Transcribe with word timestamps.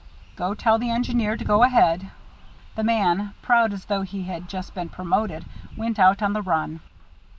"Go 0.35 0.55
tell 0.55 0.79
the 0.79 0.89
engineer 0.89 1.37
to 1.37 1.45
go 1.45 1.61
ahead." 1.61 2.09
The 2.75 2.83
man, 2.83 3.35
proud 3.43 3.71
as 3.71 3.85
though 3.85 4.01
he 4.01 4.23
had 4.23 4.49
just 4.49 4.73
been 4.73 4.89
promoted, 4.89 5.45
went 5.77 5.99
out 5.99 6.23
on 6.23 6.33
the 6.33 6.41
run. 6.41 6.79